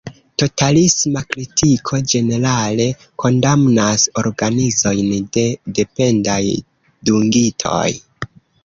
[0.43, 2.89] Totalisma kritiko ĝenerale
[3.25, 5.47] kondamnas organizojn de
[5.81, 6.43] dependaj
[7.13, 7.89] dungitoj.